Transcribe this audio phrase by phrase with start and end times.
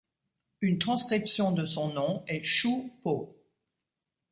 [0.61, 3.37] Une transcription de son nom est Chu Po.